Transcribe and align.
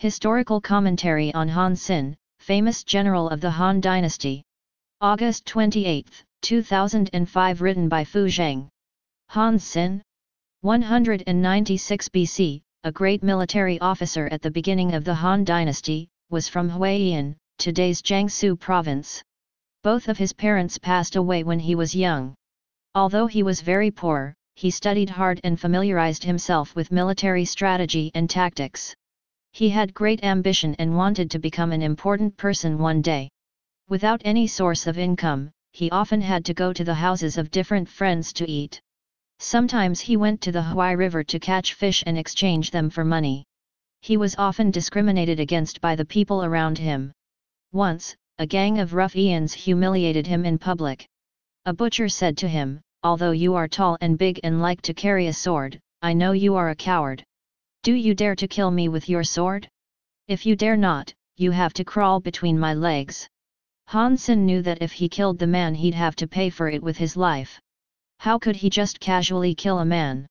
Historical 0.00 0.60
commentary 0.60 1.34
on 1.34 1.48
Han 1.48 1.74
Xin, 1.74 2.14
famous 2.38 2.84
general 2.84 3.28
of 3.30 3.40
the 3.40 3.50
Han 3.50 3.80
dynasty. 3.80 4.44
August 5.00 5.44
28, 5.44 6.24
2005 6.40 7.60
written 7.60 7.88
by 7.88 8.04
Fu 8.04 8.26
Zheng. 8.26 8.68
Han 9.30 9.58
Xin? 9.58 10.00
196 10.60 12.08
BC, 12.10 12.62
a 12.84 12.92
great 12.92 13.24
military 13.24 13.80
officer 13.80 14.28
at 14.28 14.40
the 14.40 14.52
beginning 14.52 14.94
of 14.94 15.02
the 15.02 15.14
Han 15.14 15.42
dynasty, 15.42 16.06
was 16.30 16.46
from 16.46 16.70
Huaiyin, 16.70 17.34
today's 17.58 18.00
Jiangsu 18.00 18.56
province. 18.56 19.20
Both 19.82 20.08
of 20.08 20.16
his 20.16 20.32
parents 20.32 20.78
passed 20.78 21.16
away 21.16 21.42
when 21.42 21.58
he 21.58 21.74
was 21.74 21.92
young. 21.96 22.36
Although 22.94 23.26
he 23.26 23.42
was 23.42 23.62
very 23.62 23.90
poor, 23.90 24.32
he 24.54 24.70
studied 24.70 25.10
hard 25.10 25.40
and 25.42 25.58
familiarized 25.58 26.22
himself 26.22 26.76
with 26.76 26.92
military 26.92 27.44
strategy 27.44 28.12
and 28.14 28.30
tactics. 28.30 28.94
He 29.52 29.70
had 29.70 29.94
great 29.94 30.22
ambition 30.22 30.74
and 30.78 30.96
wanted 30.96 31.30
to 31.30 31.38
become 31.38 31.72
an 31.72 31.82
important 31.82 32.36
person 32.36 32.78
one 32.78 33.02
day. 33.02 33.30
Without 33.88 34.22
any 34.24 34.46
source 34.46 34.86
of 34.86 34.98
income, 34.98 35.50
he 35.72 35.90
often 35.90 36.20
had 36.20 36.44
to 36.44 36.54
go 36.54 36.72
to 36.72 36.84
the 36.84 36.94
houses 36.94 37.38
of 37.38 37.50
different 37.50 37.88
friends 37.88 38.32
to 38.34 38.50
eat. 38.50 38.80
Sometimes 39.38 40.00
he 40.00 40.16
went 40.16 40.40
to 40.42 40.52
the 40.52 40.62
Huai 40.62 40.96
River 40.96 41.22
to 41.24 41.38
catch 41.38 41.74
fish 41.74 42.02
and 42.06 42.18
exchange 42.18 42.70
them 42.70 42.90
for 42.90 43.04
money. 43.04 43.44
He 44.00 44.16
was 44.16 44.36
often 44.36 44.70
discriminated 44.70 45.40
against 45.40 45.80
by 45.80 45.96
the 45.96 46.04
people 46.04 46.44
around 46.44 46.78
him. 46.78 47.12
Once, 47.72 48.16
a 48.38 48.46
gang 48.46 48.78
of 48.78 48.94
ruffians 48.94 49.52
humiliated 49.52 50.26
him 50.26 50.44
in 50.44 50.58
public. 50.58 51.06
A 51.66 51.72
butcher 51.72 52.08
said 52.08 52.36
to 52.38 52.48
him, 52.48 52.80
Although 53.02 53.32
you 53.32 53.54
are 53.54 53.68
tall 53.68 53.96
and 54.00 54.18
big 54.18 54.40
and 54.42 54.60
like 54.60 54.82
to 54.82 54.94
carry 54.94 55.26
a 55.26 55.32
sword, 55.32 55.80
I 56.02 56.12
know 56.14 56.32
you 56.32 56.56
are 56.56 56.70
a 56.70 56.76
coward. 56.76 57.24
Do 57.88 57.94
you 57.94 58.14
dare 58.14 58.36
to 58.36 58.46
kill 58.46 58.70
me 58.70 58.90
with 58.90 59.08
your 59.08 59.24
sword? 59.24 59.66
If 60.26 60.44
you 60.44 60.56
dare 60.56 60.76
not, 60.76 61.14
you 61.38 61.52
have 61.52 61.72
to 61.72 61.84
crawl 61.84 62.20
between 62.20 62.58
my 62.58 62.74
legs. 62.74 63.26
Han 63.86 64.14
Xin 64.14 64.40
knew 64.40 64.60
that 64.60 64.82
if 64.82 64.92
he 64.92 65.08
killed 65.08 65.38
the 65.38 65.46
man 65.46 65.74
he'd 65.74 65.94
have 65.94 66.14
to 66.16 66.28
pay 66.28 66.50
for 66.50 66.68
it 66.68 66.82
with 66.82 66.98
his 66.98 67.16
life. 67.16 67.58
How 68.18 68.38
could 68.38 68.56
he 68.56 68.68
just 68.68 69.00
casually 69.00 69.54
kill 69.54 69.78
a 69.78 69.86
man? 69.86 70.26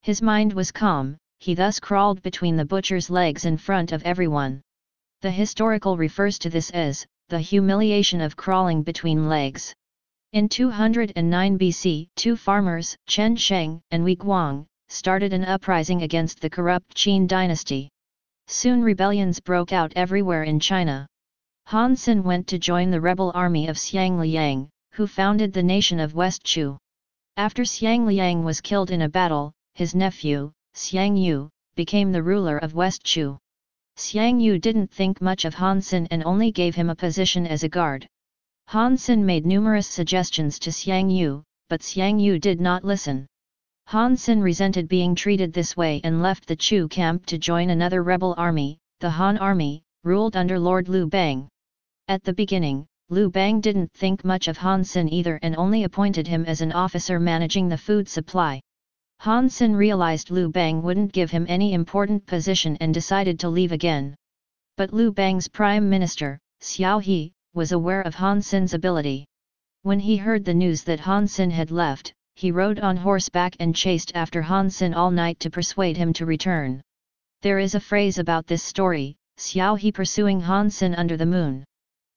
His 0.00 0.22
mind 0.22 0.54
was 0.54 0.72
calm, 0.72 1.18
he 1.40 1.52
thus 1.52 1.78
crawled 1.78 2.22
between 2.22 2.56
the 2.56 2.64
butcher's 2.64 3.10
legs 3.10 3.44
in 3.44 3.58
front 3.58 3.92
of 3.92 4.02
everyone. 4.04 4.62
The 5.20 5.30
historical 5.30 5.98
refers 5.98 6.38
to 6.38 6.48
this 6.48 6.70
as, 6.70 7.06
the 7.28 7.38
humiliation 7.38 8.22
of 8.22 8.34
crawling 8.34 8.82
between 8.82 9.28
legs. 9.28 9.74
In 10.32 10.48
209 10.48 11.58
BC, 11.58 12.08
two 12.16 12.34
farmers, 12.34 12.96
Chen 13.06 13.36
Sheng 13.36 13.82
and 13.90 14.04
Wei 14.04 14.16
Guang, 14.16 14.64
started 14.94 15.32
an 15.32 15.44
uprising 15.44 16.02
against 16.02 16.40
the 16.40 16.48
corrupt 16.48 16.94
Qin 16.94 17.26
dynasty. 17.26 17.88
Soon 18.46 18.82
rebellions 18.82 19.40
broke 19.40 19.72
out 19.72 19.92
everywhere 19.96 20.44
in 20.44 20.60
China. 20.60 21.06
Han 21.66 21.96
Xin 21.96 22.22
went 22.22 22.46
to 22.46 22.58
join 22.58 22.90
the 22.90 23.00
rebel 23.00 23.32
army 23.34 23.66
of 23.66 23.76
Xiang 23.76 24.20
Liang, 24.20 24.68
who 24.92 25.06
founded 25.06 25.52
the 25.52 25.62
nation 25.62 25.98
of 25.98 26.14
West 26.14 26.44
Chu. 26.44 26.78
After 27.36 27.64
Xiang 27.64 28.06
Liang 28.06 28.44
was 28.44 28.60
killed 28.60 28.92
in 28.92 29.02
a 29.02 29.08
battle, 29.08 29.52
his 29.74 29.94
nephew, 29.94 30.52
Xiang 30.74 31.16
Yu, 31.16 31.50
became 31.74 32.12
the 32.12 32.22
ruler 32.22 32.58
of 32.58 32.74
West 32.74 33.02
Chu. 33.02 33.38
Xiang 33.96 34.40
Yu 34.40 34.58
didn't 34.58 34.92
think 34.92 35.20
much 35.20 35.44
of 35.44 35.54
Han 35.54 35.80
Xin 35.80 36.06
and 36.12 36.22
only 36.24 36.52
gave 36.52 36.76
him 36.76 36.90
a 36.90 36.94
position 36.94 37.46
as 37.46 37.64
a 37.64 37.68
guard. 37.68 38.06
Han 38.68 38.96
Xin 38.96 39.24
made 39.24 39.44
numerous 39.44 39.88
suggestions 39.88 40.58
to 40.60 40.70
Xiang 40.70 41.10
Yu, 41.10 41.42
but 41.68 41.80
Xiang 41.80 42.20
Yu 42.20 42.38
did 42.38 42.60
not 42.60 42.84
listen. 42.84 43.26
Han 43.86 44.16
resented 44.40 44.88
being 44.88 45.14
treated 45.14 45.52
this 45.52 45.76
way 45.76 46.00
and 46.02 46.20
left 46.20 46.46
the 46.46 46.56
Chu 46.56 46.88
camp 46.88 47.26
to 47.26 47.38
join 47.38 47.70
another 47.70 48.02
rebel 48.02 48.34
army, 48.36 48.78
the 48.98 49.10
Han 49.10 49.38
army, 49.38 49.84
ruled 50.02 50.36
under 50.36 50.58
Lord 50.58 50.88
Liu 50.88 51.06
Bang. 51.06 51.48
At 52.08 52.24
the 52.24 52.32
beginning, 52.32 52.86
Liu 53.08 53.30
Bang 53.30 53.60
didn't 53.60 53.92
think 53.92 54.24
much 54.24 54.48
of 54.48 54.56
Han 54.58 54.84
either 55.08 55.38
and 55.42 55.54
only 55.56 55.84
appointed 55.84 56.26
him 56.26 56.44
as 56.44 56.60
an 56.60 56.72
officer 56.72 57.20
managing 57.20 57.68
the 57.68 57.78
food 57.78 58.08
supply. 58.08 58.60
Han 59.20 59.48
realized 59.76 60.30
Liu 60.30 60.48
Bang 60.48 60.82
wouldn't 60.82 61.12
give 61.12 61.30
him 61.30 61.46
any 61.48 61.72
important 61.72 62.26
position 62.26 62.76
and 62.80 62.92
decided 62.92 63.38
to 63.38 63.48
leave 63.48 63.70
again. 63.70 64.16
But 64.76 64.92
Liu 64.92 65.12
Bang's 65.12 65.46
prime 65.46 65.88
minister, 65.88 66.40
Xiao 66.62 67.00
He, 67.00 67.32
was 67.54 67.70
aware 67.70 68.02
of 68.02 68.16
Han 68.16 68.42
ability. 68.72 69.26
When 69.82 70.00
he 70.00 70.16
heard 70.16 70.44
the 70.44 70.54
news 70.54 70.82
that 70.84 71.00
Han 71.00 71.28
had 71.50 71.70
left, 71.70 72.12
he 72.36 72.50
rode 72.50 72.80
on 72.80 72.96
horseback 72.96 73.56
and 73.60 73.76
chased 73.76 74.12
after 74.14 74.42
Han 74.42 74.68
Xin 74.68 74.94
all 74.94 75.10
night 75.10 75.38
to 75.40 75.50
persuade 75.50 75.96
him 75.96 76.12
to 76.12 76.26
return. 76.26 76.82
There 77.42 77.58
is 77.58 77.74
a 77.74 77.80
phrase 77.80 78.18
about 78.18 78.46
this 78.46 78.62
story, 78.62 79.16
Xiao 79.38 79.78
He 79.78 79.92
pursuing 79.92 80.40
Han 80.40 80.68
Xin 80.68 80.98
under 80.98 81.16
the 81.16 81.26
moon. 81.26 81.64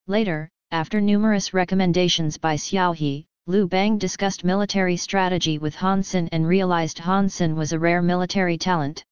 Later, 0.08 0.50
after 0.72 1.00
numerous 1.00 1.54
recommendations 1.54 2.38
by 2.38 2.56
Xiao 2.56 2.96
He, 2.96 3.26
Liu 3.46 3.68
Bang 3.68 3.98
discussed 3.98 4.44
military 4.44 4.98
strategy 4.98 5.58
with 5.58 5.76
Han 5.76 6.02
Xin 6.02 6.30
and 6.32 6.48
realized 6.48 7.00
Han 7.00 7.28
Xin 7.28 7.56
was 7.56 7.72
a 7.72 7.80
rare 7.80 8.02
military 8.02 8.58
talent. 8.58 9.04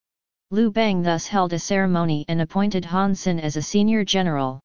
Liu 0.52 0.72
Bang 0.72 1.02
thus 1.02 1.28
held 1.28 1.54
a 1.54 1.60
ceremony 1.60 2.26
and 2.28 2.42
appointed 2.42 2.84
Han 2.86 3.14
Xin 3.14 3.40
as 3.40 3.56
a 3.56 3.62
senior 3.62 4.04
general. 4.04 4.60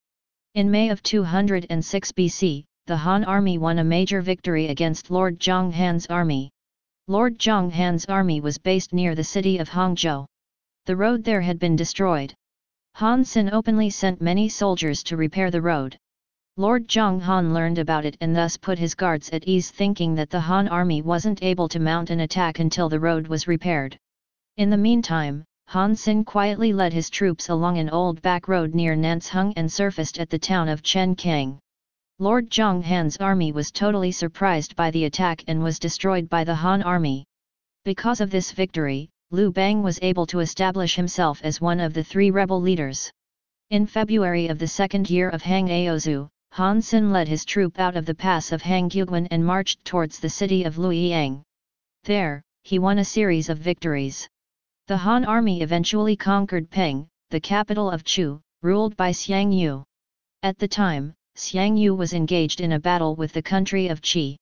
In 0.55 0.71
May 0.71 0.89
of 0.89 1.03
206 1.03 2.13
BC, 2.13 2.65
the 2.91 2.97
Han 2.97 3.23
army 3.23 3.57
won 3.57 3.79
a 3.79 3.85
major 3.85 4.21
victory 4.21 4.67
against 4.67 5.13
Lord 5.13 5.39
Zhong 5.39 5.71
Han's 5.73 6.09
army. 6.09 6.51
Lord 7.07 7.39
Zhong 7.39 7.71
Han's 7.71 8.05
army 8.07 8.41
was 8.41 8.59
based 8.59 8.93
near 8.93 9.15
the 9.15 9.23
city 9.23 9.59
of 9.59 9.69
Hangzhou. 9.69 10.27
The 10.87 10.97
road 10.97 11.23
there 11.23 11.41
had 11.41 11.61
been 11.61 11.77
destroyed. 11.77 12.35
Han 12.95 13.23
Xin 13.23 13.53
openly 13.53 13.91
sent 13.91 14.21
many 14.21 14.49
soldiers 14.49 15.05
to 15.05 15.17
repair 15.17 15.53
the 15.53 15.63
road. 15.63 15.97
Lord 16.57 16.89
Zhong 16.89 17.21
Han 17.21 17.55
learned 17.55 17.79
about 17.79 18.05
it 18.05 18.17
and 18.21 18.35
thus 18.35 18.57
put 18.57 18.77
his 18.77 18.97
guards 18.97 19.31
at 19.31 19.47
ease 19.47 19.71
thinking 19.71 20.17
that 20.17 20.31
the 20.31 20.41
Han 20.41 20.67
army 20.67 21.01
wasn't 21.01 21.45
able 21.45 21.69
to 21.69 21.79
mount 21.79 22.11
an 22.11 22.19
attack 22.19 22.59
until 22.59 22.89
the 22.89 22.99
road 22.99 23.29
was 23.29 23.47
repaired. 23.47 23.97
In 24.57 24.69
the 24.69 24.77
meantime, 24.77 25.45
Han 25.69 25.93
Xin 25.93 26.27
quietly 26.27 26.73
led 26.73 26.93
his 26.93 27.09
troops 27.09 27.51
along 27.51 27.79
an 27.79 27.91
old 27.91 28.21
back 28.21 28.49
road 28.49 28.75
near 28.75 28.97
Nancung 28.97 29.53
and 29.55 29.71
surfaced 29.71 30.19
at 30.19 30.29
the 30.29 30.41
town 30.41 30.69
of 30.69 30.83
Chencang. 30.83 31.61
Lord 32.23 32.51
Zhong 32.51 32.83
Han's 32.83 33.17
army 33.17 33.51
was 33.51 33.71
totally 33.71 34.13
surprised 34.13 34.77
by 34.77 34.91
the 34.91 35.07
attack 35.07 35.43
and 35.47 35.63
was 35.63 35.79
destroyed 35.79 36.29
by 36.29 36.45
the 36.45 36.55
Han 36.55 36.83
army. 36.83 37.25
Because 37.83 38.21
of 38.21 38.31
this 38.31 38.53
victory, 38.53 39.09
Liu 39.31 39.51
Bang 39.51 39.83
was 39.83 39.99
able 40.03 40.27
to 40.27 40.41
establish 40.41 40.97
himself 40.97 41.41
as 41.43 41.63
one 41.63 41.81
of 41.81 41.95
the 41.95 42.05
three 42.05 42.31
rebel 42.31 42.61
leaders. 42.61 43.11
In 43.71 43.87
February 43.87 44.49
of 44.49 44.59
the 44.59 44.69
second 44.69 45.09
year 45.09 45.31
of 45.31 45.41
Han 45.41 45.67
Gaozu, 45.67 46.29
Han 46.53 46.81
Xin 46.81 47.11
led 47.11 47.27
his 47.27 47.47
troop 47.47 47.79
out 47.79 47.97
of 47.97 48.05
the 48.05 48.15
pass 48.15 48.53
of 48.53 48.61
Hangguan 48.61 49.27
and 49.31 49.43
marched 49.43 49.83
towards 49.87 50.21
the 50.21 50.29
city 50.29 50.65
of 50.65 50.77
Luoyang. 50.77 51.43
There, 52.05 52.43
he 52.65 52.79
won 52.79 52.99
a 52.99 53.05
series 53.17 53.49
of 53.49 53.57
victories. 53.57 54.29
The 54.89 54.99
Han 54.99 55.25
army 55.25 55.63
eventually 55.63 56.17
conquered 56.17 56.69
Peng, 56.69 57.09
the 57.31 57.41
capital 57.41 57.91
of 57.91 58.05
Chu, 58.05 58.43
ruled 58.61 58.95
by 58.95 59.13
Xiang 59.13 59.59
Yu. 59.59 59.85
At 60.43 60.59
the 60.59 60.69
time, 60.69 61.15
Xiang 61.41 61.79
Yu 61.79 61.95
was 61.95 62.13
engaged 62.13 62.61
in 62.61 62.73
a 62.73 62.79
battle 62.79 63.17
with 63.17 63.33
the 63.33 63.41
country 63.41 63.89
of 63.89 64.03
Qi. 64.03 64.37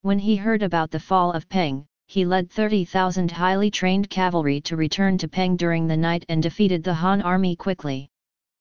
When 0.00 0.18
he 0.18 0.34
heard 0.34 0.62
about 0.62 0.90
the 0.90 0.98
fall 0.98 1.30
of 1.30 1.46
Peng, 1.46 1.84
he 2.06 2.24
led 2.24 2.50
30,000 2.50 3.30
highly 3.30 3.70
trained 3.70 4.08
cavalry 4.08 4.62
to 4.62 4.74
return 4.74 5.18
to 5.18 5.28
Peng 5.28 5.56
during 5.56 5.86
the 5.86 5.96
night 5.96 6.24
and 6.30 6.42
defeated 6.42 6.82
the 6.82 6.94
Han 6.94 7.20
army 7.20 7.54
quickly. 7.54 8.08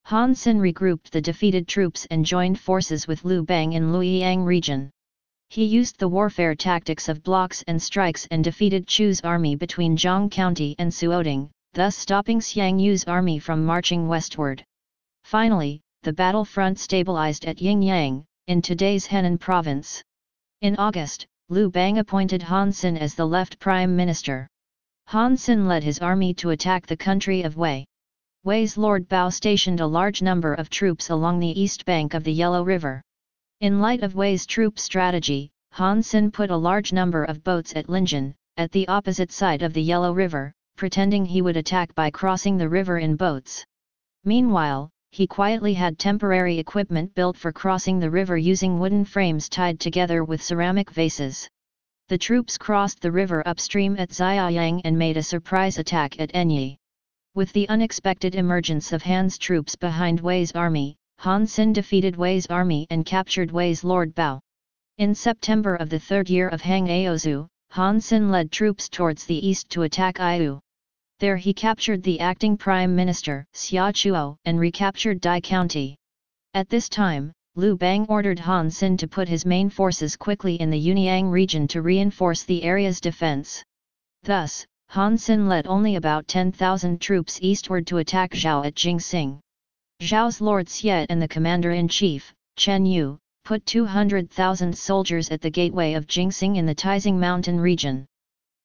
Han 0.03 0.34
Xin 0.34 0.59
regrouped 0.59 1.12
the 1.12 1.22
defeated 1.22 1.66
troops 1.66 2.06
and 2.12 2.25
joined 2.25 2.59
forces 2.59 3.08
with 3.08 3.24
Liu 3.24 3.42
Bang 3.42 3.72
in 3.72 3.94
Luoyang 3.94 4.44
region. 4.44 4.92
He 5.50 5.64
used 5.64 5.98
the 5.98 6.09
warfare 6.09 6.56
tactics 6.56 7.08
of 7.08 7.24
blocks 7.24 7.64
and 7.68 7.81
strikes 7.81 8.28
and 8.30 8.44
defeated 8.44 8.86
Chu's 8.86 9.22
army 9.22 9.56
between 9.56 9.96
Zhang 9.96 10.30
County 10.30 10.75
and 10.78 10.92
Suoding, 10.92 11.50
thus 11.72 11.96
stopping 11.96 12.42
Xiang 12.42 12.81
Yu's 12.81 13.06
army 13.06 13.40
from 13.40 13.66
marching 13.66 14.09
westward. 14.09 14.66
Finally, 15.24 15.81
the 16.03 16.13
battlefront 16.13 16.79
stabilized 16.79 17.45
at 17.45 17.57
Yingyang, 17.57 18.23
in 18.47 18.61
today's 18.61 19.07
Henan 19.07 19.39
province. 19.39 20.01
In 20.61 20.75
August, 20.77 21.27
Liu 21.49 21.69
Bang 21.69 21.97
appointed 21.97 22.41
Han 22.44 22.71
Xin 22.71 22.97
as 22.97 23.15
the 23.15 23.25
left 23.25 23.59
prime 23.59 23.95
minister. 23.95 24.47
Han 25.07 25.35
Xin 25.35 25.67
led 25.67 25.83
his 25.83 25.99
army 25.99 26.33
to 26.33 26.49
attack 26.49 26.85
the 26.85 26.97
country 26.97 27.41
of 27.44 27.57
Wei. 27.57 27.85
Wei's 28.44 28.77
Lord 28.77 29.09
Bao 29.09 29.31
stationed 29.31 29.79
a 29.79 29.85
large 29.85 30.21
number 30.21 30.53
of 30.53 30.69
troops 30.69 31.09
along 31.09 31.39
the 31.39 31.59
east 31.61 31.85
bank 31.85 32.13
of 32.13 32.23
the 32.23 32.33
Yellow 32.33 32.63
River. 32.63 33.01
In 33.61 33.79
light 33.79 34.03
of 34.03 34.15
Wei's 34.15 34.45
troop 34.45 34.77
strategy, 34.79 35.49
Han 35.71 36.01
Xin 36.01 36.31
put 36.31 36.51
a 36.51 36.55
large 36.55 36.94
number 36.94 37.23
of 37.23 37.44
boats 37.44 37.75
at 37.75 37.88
Linjin, 37.88 38.33
at 38.57 38.71
the 38.71 38.88
opposite 38.88 39.31
side 39.31 39.61
of 39.61 39.73
the 39.73 39.81
Yellow 39.81 40.13
River, 40.13 40.53
pretending 40.75 41.25
he 41.25 41.41
would 41.41 41.57
attack 41.57 41.94
by 41.95 42.09
crossing 42.09 42.57
the 42.57 42.69
river 42.69 42.97
in 42.97 43.15
boats. 43.15 43.65
Meanwhile, 44.23 44.89
he 45.12 45.25
quietly 45.25 45.74
had 45.74 45.98
temporary 45.98 46.59
equipment 46.59 47.13
built 47.15 47.38
for 47.38 47.51
crossing 47.51 48.00
the 48.00 48.09
river 48.09 48.38
using 48.38 48.80
wooden 48.80 49.06
frames 49.06 49.50
tied 49.50 49.80
together 49.80 50.24
with 50.24 50.44
ceramic 50.44 50.92
vases. 50.92 51.50
The 52.09 52.18
troops 52.18 52.57
crossed 52.57 53.01
the 53.01 53.12
river 53.12 53.42
upstream 53.45 53.98
at 53.98 54.09
Xiaoyang 54.09 54.81
and 54.86 54.98
made 54.98 55.18
a 55.18 55.24
surprise 55.24 55.77
attack 55.77 56.19
at 56.19 56.31
Enyi. 56.33 56.77
With 57.36 57.51
the 57.54 57.68
unexpected 57.69 58.36
emergence 58.36 58.94
of 58.94 59.04
Han's 59.04 59.38
troops 59.38 59.75
behind 59.75 60.21
Wei's 60.21 60.51
army, 60.54 60.95
Han 61.19 61.45
Xin 61.45 61.74
defeated 61.74 62.15
Wei's 62.15 62.45
army 62.48 62.88
and 62.89 63.06
captured 63.06 63.51
Wei's 63.51 63.83
Lord 63.83 64.15
Bao. 64.15 64.39
In 64.98 65.15
September 65.15 65.75
of 65.75 65.89
the 65.89 66.00
third 66.00 66.30
year 66.30 66.48
of 66.48 66.62
Han 66.62 66.86
Gaozu, 66.86 67.48
Han 67.71 68.00
Xin 68.00 68.30
led 68.30 68.51
troops 68.51 68.88
towards 68.88 69.25
the 69.25 69.48
east 69.48 69.69
to 69.71 69.81
attack 69.81 70.15
Aiu. 70.18 70.59
There 71.19 71.38
he 71.38 71.52
captured 71.52 72.04
the 72.04 72.19
acting 72.19 72.58
prime 72.58 72.96
minister, 72.96 73.48
Xia 73.56 73.92
Chuo, 73.92 74.38
and 74.46 74.60
recaptured 74.60 75.19
Dai 75.19 75.42
County. 75.42 75.98
At 76.54 76.69
this 76.69 76.90
time, 76.90 77.31
Liu 77.56 77.75
Bang 77.75 78.06
ordered 78.08 78.38
Han 78.38 78.68
Xin 78.69 79.00
to 79.00 79.08
put 79.08 79.28
his 79.28 79.44
main 79.44 79.72
forces 79.72 80.16
quickly 80.16 80.62
in 80.62 80.69
the 80.69 80.80
Uniang 80.80 81.31
region 81.31 81.68
to 81.69 81.81
reinforce 81.81 82.44
the 82.44 82.62
area's 82.62 83.02
defense. 83.02 83.64
Thus, 84.22 84.64
Han 84.90 85.18
Xin 85.18 85.48
led 85.48 85.66
only 85.66 85.96
about 85.96 86.28
10,000 86.28 87.02
troops 87.02 87.40
eastward 87.42 87.88
to 87.88 87.98
attack 87.98 88.34
Zhao 88.34 88.64
at 88.64 88.75
Jingxing. 88.75 89.40
Zhao's 90.00 90.40
Lord 90.40 90.68
Xiet 90.69 91.08
and 91.10 91.19
the 91.19 91.28
commander-in-chief, 91.28 92.31
Chen 92.58 92.86
Yu, 92.86 93.18
put 93.44 93.66
200,000 93.66 94.78
soldiers 94.78 95.31
at 95.31 95.42
the 95.42 95.50
gateway 95.50 95.94
of 95.94 96.06
Jingxing 96.06 96.58
in 96.58 96.68
the 96.68 96.75
Taizing 96.75 97.19
mountain 97.19 97.60
region. 97.60 98.06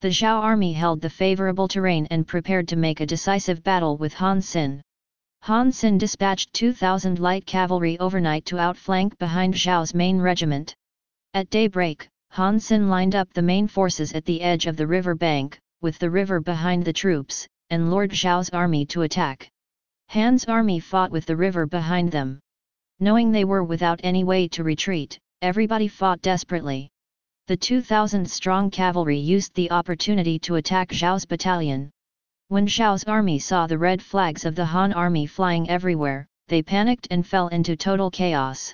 The 0.03 0.09
Zhao 0.09 0.41
army 0.41 0.73
held 0.73 1.01
the 1.01 1.09
favorable 1.09 1.69
terrain 1.69 2.09
and 2.11 2.27
prepared 2.27 2.67
to 2.67 2.77
make 2.77 2.99
a 2.99 3.07
decisive 3.07 3.63
battle 3.63 3.97
with 3.97 4.15
Han 4.15 4.41
Xin. 4.41 4.81
Han 5.43 5.71
Xin 5.71 5.97
dispatched 5.97 6.53
2,000 6.55 7.21
light 7.21 7.47
cavalry 7.47 7.97
overnight 8.01 8.45
to 8.47 8.59
outflank 8.59 9.17
behind 9.19 9.55
Zhao's 9.55 9.95
main 9.95 10.21
regiment. 10.21 10.75
At 11.35 11.51
daybreak, 11.51 12.09
Han 12.31 12.59
Xin 12.59 12.89
lined 12.89 13.15
up 13.15 13.33
the 13.33 13.43
main 13.43 13.69
forces 13.69 14.13
at 14.13 14.25
the 14.25 14.41
edge 14.43 14.67
of 14.67 14.77
the 14.77 14.89
river 14.89 15.15
bank, 15.15 15.61
with 15.83 16.01
the 16.01 16.11
river 16.11 16.41
behind 16.41 16.85
the 16.85 16.93
troops, 16.93 17.47
and 17.71 17.89
Lord 17.89 18.11
Zhao's 18.11 18.51
army 18.51 18.85
to 18.87 19.03
attack. 19.03 19.49
Han's 20.09 20.47
army 20.47 20.81
fought 20.81 21.13
with 21.13 21.27
the 21.27 21.37
river 21.37 21.65
behind 21.65 22.11
them. 22.11 22.41
Knowing 22.99 23.31
they 23.31 23.45
were 23.45 23.63
without 23.63 24.01
any 24.03 24.25
way 24.25 24.49
to 24.49 24.65
retreat, 24.65 25.17
everybody 25.43 25.87
fought 25.87 26.21
desperately. 26.23 26.91
The 27.49 27.56
2,000-strong 27.56 28.71
cavalry 28.71 29.19
used 29.19 29.55
the 29.55 29.71
opportunity 29.73 30.39
to 30.41 30.55
attack 30.55 30.91
Zhao's 30.91 31.25
battalion. 31.25 31.91
When 32.49 32.69
Zhao's 32.69 33.03
army 33.03 33.41
saw 33.41 33.67
the 33.67 33.79
red 33.79 34.00
flags 34.00 34.44
of 34.44 34.55
the 34.55 34.65
Han 34.65 34.93
army 34.93 35.27
flying 35.27 35.69
everywhere, 35.69 36.29
they 36.47 36.62
panicked 36.62 37.09
and 37.11 37.27
fell 37.27 37.49
into 37.49 37.77
total 37.77 38.12
chaos. 38.12 38.73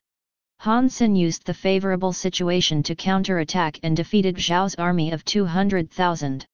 Han 0.61 0.89
Xin 0.89 1.17
used 1.17 1.47
the 1.47 1.55
favorable 1.55 2.13
situation 2.13 2.83
to 2.83 2.95
counter-attack 2.95 3.79
and 3.83 3.97
defeated 3.97 4.37
Zhao's 4.37 4.75
army 4.75 5.13
of 5.13 5.25
200,000. 5.25 6.45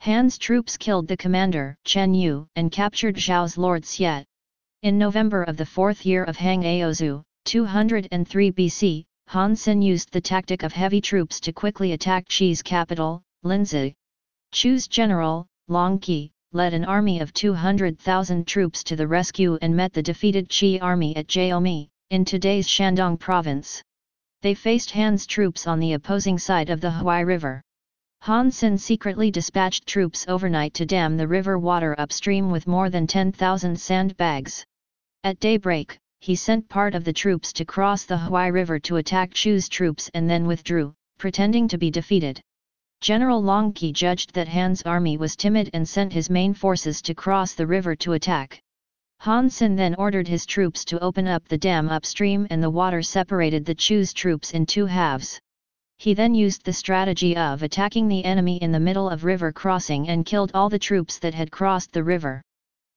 Han's 0.00 0.38
troops 0.38 0.76
killed 0.76 1.06
the 1.06 1.16
commander, 1.16 1.76
Chen 1.84 2.12
Yu, 2.12 2.48
and 2.56 2.72
captured 2.72 3.14
Zhao's 3.14 3.56
lord 3.56 3.84
Xiet. 3.84 4.24
In 4.82 4.98
November 4.98 5.44
of 5.44 5.56
the 5.56 5.66
fourth 5.66 6.04
year 6.04 6.24
of 6.24 6.36
Han 6.38 6.62
Gaozu, 6.62 7.22
203 7.44 8.50
BC, 8.50 9.04
Han 9.28 9.56
used 9.80 10.12
the 10.12 10.20
tactic 10.20 10.62
of 10.62 10.72
heavy 10.72 11.00
troops 11.00 11.40
to 11.40 11.52
quickly 11.52 11.92
attack 11.92 12.28
Qi's 12.28 12.62
capital, 12.62 13.22
Linzi. 13.44 13.94
Chu's 14.52 14.86
general, 14.86 15.46
Long 15.68 15.98
Qi, 15.98 16.30
led 16.52 16.74
an 16.74 16.84
army 16.84 17.20
of 17.20 17.32
200,000 17.32 18.46
troops 18.46 18.84
to 18.84 18.94
the 18.94 19.08
rescue 19.08 19.58
and 19.62 19.74
met 19.74 19.94
the 19.94 20.02
defeated 20.02 20.50
Qi 20.50 20.82
army 20.82 21.16
at 21.16 21.28
Jiaomi, 21.28 21.88
in 22.10 22.26
today's 22.26 22.68
Shandong 22.68 23.18
province. 23.18 23.82
They 24.42 24.52
faced 24.52 24.90
Han's 24.90 25.26
troops 25.26 25.66
on 25.66 25.80
the 25.80 25.94
opposing 25.94 26.38
side 26.38 26.68
of 26.68 26.82
the 26.82 26.90
Huai 26.90 27.24
River. 27.24 27.62
Han 28.22 28.50
secretly 28.50 29.30
dispatched 29.30 29.86
troops 29.86 30.26
overnight 30.28 30.74
to 30.74 30.84
dam 30.84 31.16
the 31.16 31.26
river 31.26 31.58
water 31.58 31.94
upstream 31.98 32.50
with 32.50 32.66
more 32.66 32.90
than 32.90 33.06
10,000 33.06 33.80
sandbags. 33.80 34.66
At 35.24 35.40
daybreak, 35.40 35.98
he 36.22 36.36
sent 36.36 36.68
part 36.68 36.94
of 36.94 37.02
the 37.02 37.12
troops 37.12 37.52
to 37.52 37.64
cross 37.64 38.04
the 38.04 38.16
Huai 38.16 38.52
River 38.52 38.78
to 38.78 38.98
attack 38.98 39.34
Chu's 39.34 39.68
troops 39.68 40.08
and 40.14 40.30
then 40.30 40.46
withdrew, 40.46 40.94
pretending 41.18 41.66
to 41.66 41.76
be 41.76 41.90
defeated. 41.90 42.40
General 43.00 43.42
Long 43.42 43.72
Qi 43.72 43.92
judged 43.92 44.32
that 44.34 44.46
Han's 44.46 44.82
army 44.82 45.16
was 45.16 45.34
timid 45.34 45.68
and 45.72 45.88
sent 45.88 46.12
his 46.12 46.30
main 46.30 46.54
forces 46.54 47.02
to 47.02 47.14
cross 47.16 47.54
the 47.54 47.66
river 47.66 47.96
to 47.96 48.12
attack. 48.12 48.62
Han 49.22 49.48
Xin 49.48 49.76
then 49.76 49.96
ordered 49.96 50.28
his 50.28 50.46
troops 50.46 50.84
to 50.84 51.02
open 51.02 51.26
up 51.26 51.48
the 51.48 51.58
dam 51.58 51.88
upstream 51.88 52.46
and 52.50 52.62
the 52.62 52.70
water 52.70 53.02
separated 53.02 53.64
the 53.64 53.74
Chu's 53.74 54.12
troops 54.12 54.52
in 54.52 54.64
two 54.64 54.86
halves. 54.86 55.40
He 55.98 56.14
then 56.14 56.36
used 56.36 56.64
the 56.64 56.72
strategy 56.72 57.36
of 57.36 57.64
attacking 57.64 58.06
the 58.06 58.24
enemy 58.24 58.58
in 58.62 58.70
the 58.70 58.78
middle 58.78 59.10
of 59.10 59.24
river 59.24 59.50
crossing 59.50 60.08
and 60.08 60.24
killed 60.24 60.52
all 60.54 60.68
the 60.68 60.78
troops 60.78 61.18
that 61.18 61.34
had 61.34 61.50
crossed 61.50 61.90
the 61.90 62.04
river. 62.04 62.42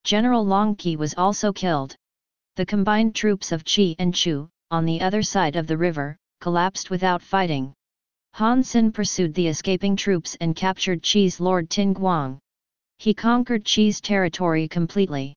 General 0.03 0.45
Long 0.45 0.75
Qi 0.75 0.95
was 0.95 1.15
also 1.17 1.51
killed. 1.51 1.95
The 2.57 2.65
combined 2.65 3.13
troops 3.15 3.51
of 3.51 3.65
Qi 3.65 3.95
and 3.99 4.15
Chu, 4.15 4.49
on 4.71 4.85
the 4.85 5.01
other 5.01 5.21
side 5.21 5.57
of 5.57 5.67
the 5.67 5.77
river, 5.77 6.17
collapsed 6.39 6.89
without 6.89 7.21
fighting. 7.21 7.73
Han 8.35 8.61
Xin 8.63 8.93
pursued 8.93 9.33
the 9.33 9.47
escaping 9.47 9.97
troops 9.97 10.37
and 10.39 10.55
captured 10.55 11.01
Qi's 11.01 11.41
lord 11.41 11.69
Tin 11.69 11.93
Guang. 11.93 12.39
He 12.97 13.13
conquered 13.13 13.65
Qi's 13.65 13.99
territory 13.99 14.69
completely. 14.69 15.33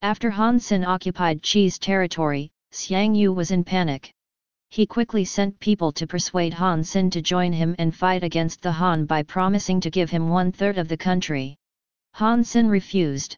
After 0.00 0.30
Han 0.30 0.58
Xin 0.58 0.86
occupied 0.86 1.42
Qi's 1.42 1.78
territory, 1.78 2.50
Xiang 2.72 3.14
Yu 3.14 3.30
was 3.30 3.50
in 3.50 3.62
panic. 3.62 4.10
He 4.70 4.86
quickly 4.86 5.26
sent 5.26 5.60
people 5.60 5.92
to 5.92 6.06
persuade 6.06 6.54
Han 6.54 6.80
Xin 6.80 7.10
to 7.10 7.20
join 7.20 7.52
him 7.52 7.74
and 7.78 7.94
fight 7.94 8.24
against 8.24 8.62
the 8.62 8.72
Han 8.72 9.04
by 9.04 9.22
promising 9.22 9.80
to 9.82 9.90
give 9.90 10.08
him 10.08 10.30
one-third 10.30 10.78
of 10.78 10.88
the 10.88 10.96
country. 10.96 11.56
Han 12.14 12.42
Xin 12.42 12.70
refused. 12.70 13.36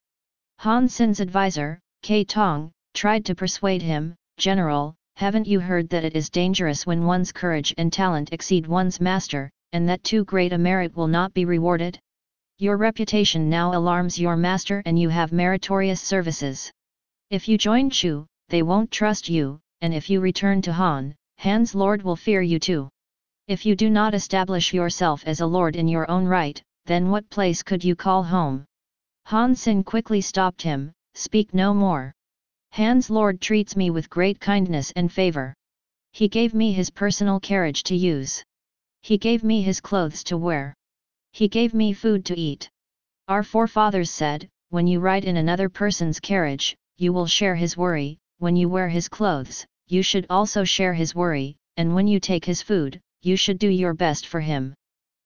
Han 0.59 0.87
Xin's 0.87 1.19
advisor, 1.19 1.81
Kai 2.03 2.23
Tong, 2.23 2.71
tried 2.97 3.27
to 3.27 3.35
persuade 3.35 3.83
him, 3.83 4.15
General, 4.39 4.95
haven't 5.17 5.47
you 5.47 5.61
heard 5.61 5.87
that 5.91 6.03
it 6.03 6.17
is 6.17 6.31
dangerous 6.31 6.87
when 6.87 7.05
one's 7.05 7.31
courage 7.31 7.75
and 7.77 7.93
talent 7.93 8.33
exceed 8.33 8.67
one's 8.67 9.03
master, 9.03 9.51
and 9.73 9.87
that 9.87 10.03
too 10.03 10.25
great 10.25 10.55
a 10.55 10.59
merit 10.59 10.97
will 10.97 11.07
not 11.07 11.35
be 11.35 11.45
rewarded? 11.45 11.99
Your 12.59 12.79
reputation 12.79 13.51
now 13.51 13.75
alarms 13.75 14.19
your 14.19 14.35
master 14.35 14.83
and 14.87 14.99
you 14.99 15.11
have 15.11 15.31
meritorious 15.31 16.01
services. 16.01 16.73
If 17.29 17.49
you 17.49 17.59
join 17.59 17.91
Chu, 17.91 18.27
they 18.49 18.63
won't 18.63 18.91
trust 18.91 19.29
you, 19.29 19.61
and 19.83 19.93
if 19.93 20.09
you 20.09 20.21
return 20.21 20.63
to 20.63 20.73
Han, 20.73 21.15
Han's 21.37 21.75
lord 21.75 22.03
will 22.03 22.17
fear 22.17 22.41
you 22.41 22.59
too. 22.59 22.89
If 23.47 23.67
you 23.67 23.77
do 23.77 23.91
not 23.91 24.15
establish 24.15 24.73
yourself 24.73 25.23
as 25.27 25.41
a 25.41 25.47
lord 25.47 25.77
in 25.77 25.87
your 25.87 26.11
own 26.11 26.25
right, 26.25 26.63
then 26.87 27.11
what 27.11 27.29
place 27.29 27.63
could 27.63 27.85
you 27.85 27.95
call 27.95 28.23
home? 28.23 28.65
Han 29.27 29.55
Xin 29.55 29.85
quickly 29.85 30.23
stopped 30.23 30.63
him, 30.63 30.93
speak 31.13 31.53
no 31.53 31.75
more. 31.75 32.16
Han's 32.77 33.09
lord 33.09 33.41
treats 33.41 33.75
me 33.75 33.89
with 33.89 34.11
great 34.11 34.39
kindness 34.39 34.93
and 34.97 35.11
favor. 35.11 35.55
He 36.13 36.29
gave 36.29 36.53
me 36.53 36.73
his 36.73 36.91
personal 36.91 37.41
carriage 37.41 37.83
to 37.85 37.97
use. 37.97 38.45
He 39.01 39.17
gave 39.17 39.43
me 39.43 39.63
his 39.63 39.81
clothes 39.81 40.23
to 40.25 40.37
wear. 40.37 40.75
He 41.33 41.49
gave 41.49 41.73
me 41.73 41.95
food 41.95 42.27
to 42.27 42.39
eat. 42.39 42.69
Our 43.29 43.43
forefathers 43.43 44.11
said, 44.11 44.47
when 44.69 44.87
you 44.87 45.01
ride 45.01 45.25
in 45.25 45.39
another 45.39 45.71
person's 45.71 46.21
carriage, 46.21 46.77
you 46.99 47.15
will 47.15 47.27
share 47.27 47.55
his 47.55 47.79
worry, 47.79 48.19
when 48.41 48.57
you 48.57 48.69
wear 48.69 48.91
his 48.91 49.09
clothes, 49.09 49.65
you 49.87 50.03
should 50.03 50.27
also 50.29 50.63
share 50.63 50.93
his 50.93 51.15
worry, 51.15 51.57
and 51.79 51.95
when 51.95 52.07
you 52.07 52.21
take 52.21 52.45
his 52.45 52.61
food, 52.61 53.01
you 53.23 53.39
should 53.39 53.59
do 53.59 53.71
your 53.71 53.95
best 53.95 54.27
for 54.27 54.41
him. 54.41 54.75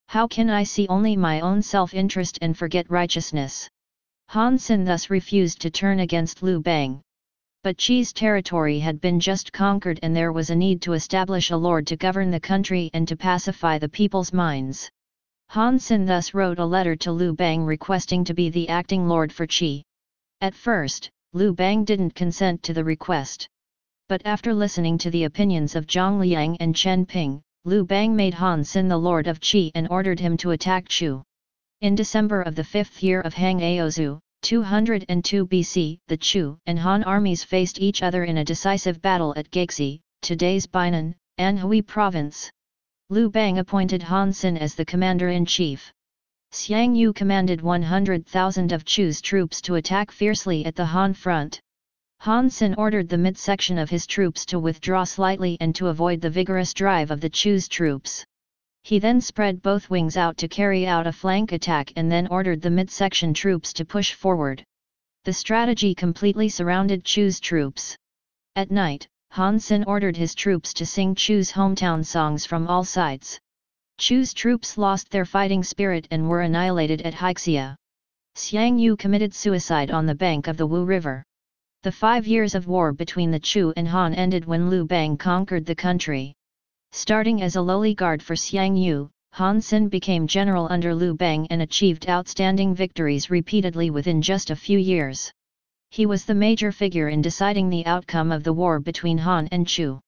How 0.07 0.29
can 0.29 0.51
I 0.51 0.63
see 0.63 0.87
only 0.87 1.17
my 1.17 1.41
own 1.41 1.63
self-interest 1.63 2.39
and 2.43 2.57
forget 2.57 2.89
righteousness? 2.89 3.69
Han 4.29 4.57
Xin 4.57 4.87
thus 4.87 5.11
refused 5.11 5.61
to 5.63 5.71
turn 5.71 5.99
against 5.99 6.45
Liu 6.45 6.61
Bang. 6.61 7.03
But 7.63 7.77
Qi's 7.77 8.13
territory 8.13 8.79
had 8.79 9.01
been 9.01 9.21
just 9.21 9.53
conquered 9.53 10.01
and 10.03 10.17
there 10.17 10.33
was 10.33 10.51
a 10.51 10.57
need 10.57 10.83
to 10.83 10.95
establish 10.95 11.51
a 11.51 11.57
lord 11.57 11.87
to 11.89 11.97
govern 11.97 12.31
the 12.31 12.41
country 12.41 12.91
and 12.93 13.07
to 13.09 13.17
pacify 13.17 13.79
the 13.79 13.89
people's 13.89 14.33
minds. 14.33 14.91
Han 15.51 15.79
Xin 15.79 16.07
thus 16.07 16.35
wrote 16.35 16.59
a 16.59 16.65
letter 16.65 16.97
to 16.97 17.13
Liu 17.13 17.35
Bang 17.35 17.65
requesting 17.65 18.25
to 18.25 18.35
be 18.35 18.51
the 18.51 18.69
acting 18.69 19.09
lord 19.09 19.33
for 19.33 19.47
Qi. 19.47 19.83
At 20.41 20.55
first, 20.55 21.11
Liu 21.33 21.53
Bang 21.53 21.85
didn't 21.85 22.15
consent 22.15 22.63
to 22.63 22.73
the 22.73 22.85
request 22.85 23.49
but 24.11 24.27
after 24.27 24.53
listening 24.53 24.99
to 24.99 25.09
the 25.09 25.23
opinions 25.23 25.77
of 25.77 25.87
Zhang 25.87 26.19
Liang 26.19 26.57
and 26.59 26.75
Chen 26.75 27.07
Ping, 27.07 27.41
Liu 27.65 27.85
Bang 27.85 28.17
made 28.17 28.35
Han 28.35 28.63
Xin 28.63 28.89
the 28.89 28.99
lord 28.99 29.29
of 29.29 29.39
Qi 29.39 29.71
and 29.73 29.87
ordered 29.89 30.19
him 30.19 30.37
to 30.39 30.51
attack 30.51 30.89
Chu. 30.89 31.23
In 31.81 31.95
December 31.95 32.43
of 32.43 32.57
the 32.57 32.65
fifth 32.65 33.05
year 33.05 33.21
of 33.21 33.35
Han 33.35 33.61
Gaozu, 33.61 34.19
202 34.43 35.47
BC, 35.47 35.99
the 36.09 36.17
Chu 36.17 36.59
and 36.67 36.79
Han 36.79 37.05
armies 37.05 37.45
faced 37.45 37.79
each 37.79 38.03
other 38.03 38.25
in 38.25 38.39
a 38.39 38.45
decisive 38.45 39.01
battle 39.03 39.35
at 39.37 39.51
Gaixi, 39.51 40.01
today's 40.23 40.67
Bainan, 40.67 41.15
Anhui 41.39 41.87
province. 41.87 42.51
Liu 43.11 43.29
Bang 43.29 43.59
appointed 43.59 44.03
Han 44.03 44.31
Xin 44.31 44.59
as 44.59 44.75
the 44.75 44.85
commander-in-chief. 44.85 45.93
Xiang 46.53 46.97
Yu 46.97 47.13
commanded 47.13 47.61
100,000 47.61 48.73
of 48.73 48.85
Chu's 48.85 49.21
troops 49.21 49.61
to 49.61 49.75
attack 49.75 50.11
fiercely 50.11 50.65
at 50.65 50.75
the 50.75 50.87
Han 50.87 51.15
front. 51.15 51.61
Han 52.21 52.49
Xin 52.49 52.75
ordered 52.77 53.09
the 53.09 53.19
midsection 53.19 53.79
of 53.79 53.91
his 53.91 54.07
troops 54.07 54.45
to 54.47 54.59
withdraw 54.59 55.05
slightly 55.05 55.57
and 55.61 55.75
to 55.75 55.89
avoid 55.89 56.21
the 56.21 56.31
vigorous 56.31 56.75
drive 56.75 57.11
of 57.11 57.21
the 57.21 57.31
Chu's 57.31 57.69
troops. 57.69 58.25
He 58.83 58.99
then 58.99 59.21
spread 59.21 59.63
both 59.63 59.91
wings 59.91 60.17
out 60.17 60.37
to 60.39 60.49
carry 60.49 60.87
out 60.87 61.07
a 61.07 61.13
flank 61.13 61.53
attack 61.53 61.93
and 61.97 62.11
then 62.11 62.27
ordered 62.27 62.63
the 62.63 62.71
midsection 62.71 63.35
troops 63.35 63.73
to 63.75 63.85
push 63.85 64.15
forward. 64.15 64.65
The 65.25 65.33
strategy 65.33 65.95
completely 65.95 66.49
surrounded 66.49 67.05
Chu's 67.05 67.41
troops. 67.41 67.97
At 68.57 68.71
night, 68.71 69.07
Han 69.33 69.59
Xin 69.59 69.87
ordered 69.87 70.17
his 70.17 70.35
troops 70.35 70.73
to 70.75 70.87
sing 70.87 71.15
Chu's 71.15 71.53
hometown 71.53 72.05
songs 72.05 72.47
from 72.47 72.67
all 72.67 72.83
sides. 72.83 73.39
Chu's 73.99 74.33
troops 74.33 74.79
lost 74.79 75.11
their 75.11 75.27
fighting 75.27 75.63
spirit 75.63 76.09
and 76.11 76.29
were 76.29 76.41
annihilated 76.41 77.03
at 77.03 77.15
Haixia. 77.15 77.77
Xiang 78.35 78.81
Yu 78.81 78.97
committed 78.97 79.35
suicide 79.35 79.91
on 79.91 80.07
the 80.07 80.15
bank 80.15 80.49
of 80.49 80.57
the 80.57 80.67
Wu 80.67 80.85
River. 80.85 81.23
The 81.83 81.93
five 81.93 82.27
years 82.27 82.55
of 82.55 82.67
war 82.67 82.93
between 82.93 83.31
the 83.31 83.39
Chu 83.39 83.73
and 83.77 83.87
Han 83.87 84.15
ended 84.15 84.47
when 84.47 84.71
Liu 84.71 84.85
Bang 84.85 85.17
conquered 85.17 85.67
the 85.67 85.75
country. 85.75 86.35
Starting 86.93 87.41
as 87.41 87.57
a 87.57 87.63
lowly 87.63 87.95
guard 87.95 88.21
for 88.23 88.35
Xiang 88.35 88.77
Yu, 88.77 89.09
Han 89.33 89.61
Xin 89.61 89.89
became 89.89 90.27
general 90.27 90.67
under 90.71 90.95
Liu 90.95 91.15
Bang 91.15 91.47
and 91.49 91.63
achieved 91.63 92.09
outstanding 92.09 92.75
victories 92.75 93.31
repeatedly 93.31 93.91
within 93.91 94.21
just 94.21 94.51
a 94.51 94.57
few 94.57 94.79
years. 94.79 95.33
He 95.91 96.05
was 96.05 96.25
the 96.25 96.35
major 96.35 96.73
figure 96.73 97.09
in 97.09 97.23
deciding 97.23 97.71
the 97.71 97.87
outcome 97.87 98.33
of 98.33 98.43
the 98.43 98.53
war 98.53 98.81
between 98.81 99.19
Han 99.19 99.49
and 99.53 99.69
Chu. 99.69 100.01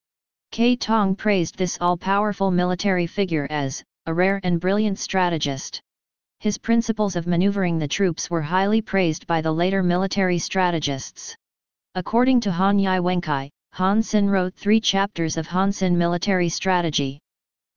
Kai 0.51 0.75
Tong 0.75 1.15
praised 1.15 1.57
this 1.57 1.79
all-powerful 1.81 2.51
military 2.51 3.07
figure 3.07 3.47
as, 3.49 3.83
a 4.07 4.13
rare 4.13 4.41
and 4.43 4.61
brilliant 4.61 4.99
strategist. 4.99 5.81
His 6.41 6.59
principles 6.59 7.15
of 7.15 7.29
maneuvering 7.29 7.79
the 7.79 7.87
troops 7.87 8.29
were 8.29 8.43
highly 8.43 8.83
praised 8.83 9.27
by 9.29 9.41
the 9.41 9.53
later 9.53 9.85
military 9.85 10.39
strategists. 10.39 11.37
According 11.95 12.41
to 12.41 12.53
Han 12.53 12.81
Yai 12.81 12.99
Wenkai, 12.99 13.51
Han 13.77 14.03
Xin 14.03 14.29
wrote 14.29 14.55
three 14.55 14.83
chapters 14.83 15.39
of 15.39 15.47
Han 15.47 15.71
Xin 15.71 15.95
military 15.97 16.51
strategy. 16.51 17.19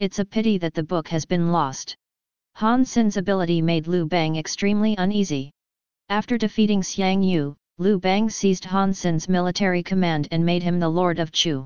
It's 0.01 0.19
a 0.19 0.25
pity 0.25 0.57
that 0.57 0.73
the 0.73 0.83
book 0.83 1.07
has 1.07 1.23
been 1.23 1.53
lost. 1.53 1.95
Han 2.55 2.83
Xin's 2.83 3.15
ability 3.15 3.61
made 3.61 3.87
Liu 3.87 4.05
Bang 4.05 4.35
extremely 4.35 4.97
uneasy. 4.97 5.51
After 6.09 6.37
defeating 6.37 6.81
Xiang 6.81 7.23
Yu, 7.23 7.55
Liu 7.77 7.97
Bang 7.97 8.29
seized 8.29 8.65
Han 8.65 8.91
Xin's 8.91 9.29
military 9.29 9.81
command 9.81 10.27
and 10.31 10.45
made 10.45 10.63
him 10.63 10.81
the 10.81 10.89
Lord 10.89 11.17
of 11.17 11.31
Chu. 11.31 11.65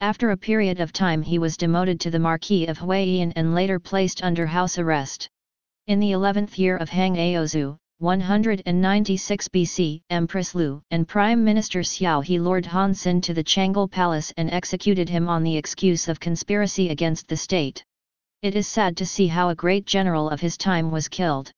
After 0.00 0.32
a 0.32 0.36
period 0.36 0.80
of 0.80 0.92
time 0.92 1.22
he 1.22 1.38
was 1.38 1.56
demoted 1.56 2.00
to 2.00 2.10
the 2.10 2.18
Marquis 2.18 2.66
of 2.66 2.80
Huaiyin 2.80 3.32
and 3.36 3.54
later 3.54 3.78
placed 3.78 4.20
under 4.24 4.46
house 4.46 4.78
arrest. 4.78 5.28
In 5.86 6.00
the 6.00 6.10
11th 6.10 6.58
year 6.58 6.76
of 6.76 6.88
Han 6.88 7.14
Gaozu, 7.14 7.76
196 8.00 9.48
BC, 9.48 10.00
Empress 10.08 10.54
Lu 10.54 10.80
and 10.90 11.06
Prime 11.06 11.44
Minister 11.44 11.80
Xiao 11.80 12.24
he 12.24 12.40
lured 12.40 12.64
Han 12.64 12.92
Xin 12.94 13.20
to 13.20 13.34
the 13.34 13.44
Changle 13.44 13.90
Palace 13.90 14.32
and 14.38 14.50
executed 14.50 15.10
him 15.10 15.28
on 15.28 15.42
the 15.42 15.58
excuse 15.58 16.08
of 16.08 16.18
conspiracy 16.18 16.88
against 16.88 17.28
the 17.28 17.36
state. 17.36 17.84
It 18.40 18.56
is 18.56 18.66
sad 18.66 18.96
to 18.96 19.04
see 19.04 19.26
how 19.26 19.50
a 19.50 19.54
great 19.54 19.84
general 19.84 20.30
of 20.30 20.40
his 20.40 20.56
time 20.56 20.90
was 20.90 21.08
killed. 21.08 21.52